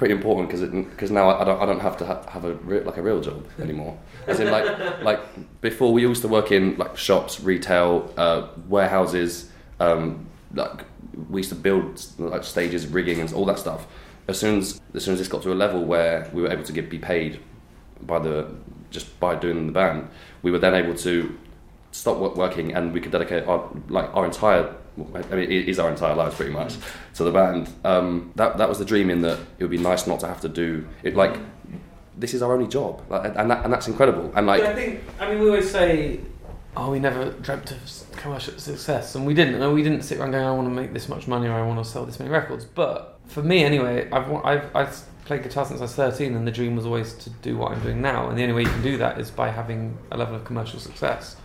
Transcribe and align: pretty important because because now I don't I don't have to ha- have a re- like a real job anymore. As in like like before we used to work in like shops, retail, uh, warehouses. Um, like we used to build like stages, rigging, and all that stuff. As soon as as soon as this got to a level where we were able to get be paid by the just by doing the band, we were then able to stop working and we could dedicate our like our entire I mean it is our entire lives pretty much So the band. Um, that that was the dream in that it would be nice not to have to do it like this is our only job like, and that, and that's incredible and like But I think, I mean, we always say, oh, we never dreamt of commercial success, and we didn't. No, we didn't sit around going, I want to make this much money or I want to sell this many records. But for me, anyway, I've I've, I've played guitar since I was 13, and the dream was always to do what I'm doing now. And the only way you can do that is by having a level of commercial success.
pretty 0.00 0.14
important 0.14 0.48
because 0.48 0.62
because 0.66 1.10
now 1.10 1.28
I 1.28 1.44
don't 1.44 1.60
I 1.60 1.66
don't 1.66 1.80
have 1.80 1.98
to 1.98 2.06
ha- 2.06 2.22
have 2.26 2.46
a 2.46 2.54
re- 2.54 2.80
like 2.80 2.96
a 2.96 3.02
real 3.02 3.20
job 3.20 3.46
anymore. 3.60 3.98
As 4.26 4.40
in 4.40 4.50
like 4.50 4.66
like 5.02 5.20
before 5.60 5.92
we 5.92 6.00
used 6.00 6.22
to 6.22 6.28
work 6.28 6.50
in 6.50 6.76
like 6.78 6.96
shops, 6.96 7.38
retail, 7.40 8.10
uh, 8.16 8.48
warehouses. 8.66 9.50
Um, 9.78 10.26
like 10.54 10.84
we 11.28 11.40
used 11.40 11.50
to 11.50 11.54
build 11.54 12.02
like 12.18 12.44
stages, 12.44 12.86
rigging, 12.86 13.20
and 13.20 13.30
all 13.34 13.44
that 13.44 13.58
stuff. 13.58 13.86
As 14.26 14.38
soon 14.38 14.60
as 14.60 14.80
as 14.94 15.04
soon 15.04 15.12
as 15.12 15.20
this 15.20 15.28
got 15.28 15.42
to 15.42 15.52
a 15.52 15.58
level 15.64 15.84
where 15.84 16.30
we 16.32 16.40
were 16.40 16.50
able 16.50 16.64
to 16.64 16.72
get 16.72 16.88
be 16.88 16.98
paid 16.98 17.38
by 18.00 18.18
the 18.20 18.48
just 18.90 19.20
by 19.20 19.34
doing 19.34 19.66
the 19.66 19.72
band, 19.72 20.08
we 20.40 20.50
were 20.50 20.58
then 20.58 20.74
able 20.74 20.94
to 20.94 21.38
stop 21.92 22.16
working 22.36 22.72
and 22.72 22.94
we 22.94 23.02
could 23.02 23.12
dedicate 23.12 23.46
our 23.46 23.68
like 23.90 24.08
our 24.14 24.24
entire 24.24 24.74
I 25.14 25.34
mean 25.34 25.50
it 25.50 25.68
is 25.68 25.78
our 25.78 25.90
entire 25.90 26.14
lives 26.14 26.34
pretty 26.34 26.52
much 26.52 26.76
So 27.12 27.24
the 27.24 27.32
band. 27.32 27.68
Um, 27.84 28.32
that 28.36 28.58
that 28.58 28.68
was 28.68 28.78
the 28.78 28.84
dream 28.84 29.10
in 29.10 29.22
that 29.22 29.38
it 29.58 29.64
would 29.64 29.70
be 29.70 29.78
nice 29.78 30.06
not 30.06 30.20
to 30.20 30.26
have 30.26 30.40
to 30.42 30.48
do 30.48 30.86
it 31.02 31.14
like 31.16 31.36
this 32.16 32.34
is 32.34 32.42
our 32.42 32.52
only 32.52 32.68
job 32.68 33.02
like, 33.08 33.32
and 33.36 33.50
that, 33.50 33.64
and 33.64 33.72
that's 33.72 33.88
incredible 33.88 34.30
and 34.34 34.46
like 34.46 34.60
But 34.60 34.70
I 34.70 34.74
think, 34.74 35.00
I 35.18 35.30
mean, 35.30 35.40
we 35.40 35.48
always 35.48 35.70
say, 35.70 36.20
oh, 36.76 36.90
we 36.90 36.98
never 36.98 37.30
dreamt 37.30 37.70
of 37.70 38.06
commercial 38.16 38.58
success, 38.58 39.14
and 39.14 39.26
we 39.26 39.34
didn't. 39.34 39.58
No, 39.58 39.72
we 39.72 39.82
didn't 39.82 40.02
sit 40.02 40.18
around 40.18 40.32
going, 40.32 40.44
I 40.44 40.52
want 40.52 40.68
to 40.68 40.74
make 40.74 40.92
this 40.92 41.08
much 41.08 41.26
money 41.26 41.48
or 41.48 41.52
I 41.52 41.62
want 41.62 41.82
to 41.84 41.90
sell 41.90 42.04
this 42.04 42.18
many 42.18 42.30
records. 42.30 42.64
But 42.64 43.18
for 43.26 43.42
me, 43.42 43.64
anyway, 43.64 44.08
I've 44.10 44.32
I've, 44.44 44.76
I've 44.76 45.02
played 45.24 45.42
guitar 45.42 45.64
since 45.66 45.80
I 45.80 45.84
was 45.84 45.94
13, 45.94 46.34
and 46.34 46.46
the 46.46 46.52
dream 46.52 46.76
was 46.76 46.86
always 46.86 47.14
to 47.14 47.30
do 47.30 47.56
what 47.56 47.72
I'm 47.72 47.80
doing 47.80 48.00
now. 48.00 48.28
And 48.28 48.38
the 48.38 48.42
only 48.42 48.54
way 48.54 48.62
you 48.62 48.68
can 48.68 48.82
do 48.82 48.96
that 48.98 49.18
is 49.18 49.30
by 49.30 49.48
having 49.48 49.96
a 50.10 50.16
level 50.16 50.36
of 50.36 50.44
commercial 50.44 50.78
success. 50.78 51.36